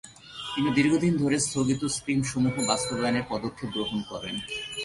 তিনি 0.53 0.69
দীর্ঘদিন 0.77 1.13
ধরে 1.17 1.37
স্থগিত 1.39 1.81
স্ক্রীমসমূহ 1.95 2.55
বাস্তবায়নের 2.71 3.25
পদক্ষেপ 3.29 3.69
গ্রহণ 3.75 3.99
করেন। 4.11 4.35